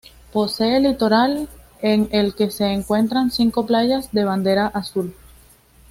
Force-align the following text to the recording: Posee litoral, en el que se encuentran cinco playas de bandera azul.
Posee 0.33 0.79
litoral, 0.79 1.47
en 1.83 2.09
el 2.11 2.33
que 2.33 2.49
se 2.49 2.65
encuentran 2.65 3.29
cinco 3.29 3.67
playas 3.67 4.11
de 4.11 4.23
bandera 4.23 4.65
azul. 4.65 5.15